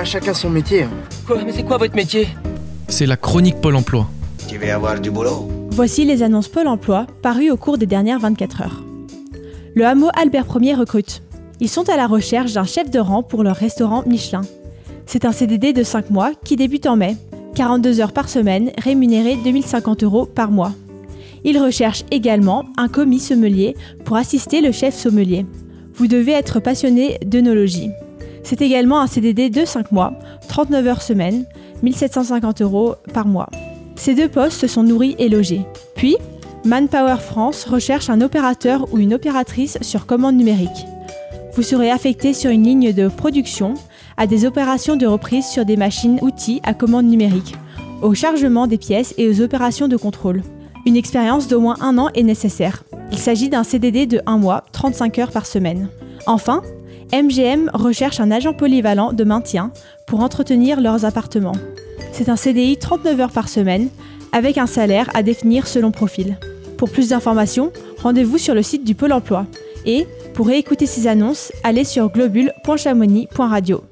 [0.00, 0.84] pas chacun son métier.
[0.84, 0.90] hein.
[1.26, 2.26] Quoi Mais c'est quoi votre métier?
[2.88, 4.08] C'est la chronique Pôle emploi.
[4.48, 8.18] Tu veux avoir du boulot Voici les annonces Pôle emploi parues au cours des dernières
[8.18, 8.82] 24 heures.
[9.74, 11.22] Le hameau Albert Ier recrute.
[11.60, 14.40] Ils sont à la recherche d'un chef de rang pour leur restaurant Michelin.
[15.04, 17.18] C'est un CDD de 5 mois qui débute en mai.
[17.54, 20.72] 42 heures par semaine, rémunéré 2050 euros par mois.
[21.44, 23.76] Ils recherchent également un commis sommelier
[24.06, 25.44] pour assister le chef sommelier.
[25.92, 27.90] Vous devez être passionné d'œnologie.
[28.42, 30.14] C'est également un CDD de 5 mois,
[30.48, 31.44] 39 heures semaine,
[31.82, 33.48] 1750 euros par mois.
[33.96, 35.62] Ces deux postes sont nourris et logés.
[35.94, 36.16] Puis,
[36.64, 40.86] Manpower France recherche un opérateur ou une opératrice sur commande numérique.
[41.54, 43.74] Vous serez affecté sur une ligne de production
[44.16, 47.56] à des opérations de reprise sur des machines-outils à commande numérique,
[48.02, 50.42] au chargement des pièces et aux opérations de contrôle.
[50.86, 52.84] Une expérience d'au moins un an est nécessaire.
[53.12, 55.88] Il s'agit d'un CDD de 1 mois, 35 heures par semaine.
[56.26, 56.62] Enfin,
[57.12, 59.72] MGM recherche un agent polyvalent de maintien
[60.06, 61.56] pour entretenir leurs appartements.
[62.12, 63.88] C'est un CDI 39 heures par semaine,
[64.32, 66.38] avec un salaire à définir selon profil.
[66.76, 69.46] Pour plus d'informations, rendez-vous sur le site du Pôle emploi.
[69.86, 73.82] Et, pour réécouter ces annonces, allez sur globule.chamonix.radio.